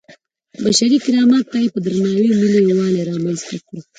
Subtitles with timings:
[0.63, 3.81] بشري کرامت ته یې په درناوي ملي یووالی رامنځته کړی.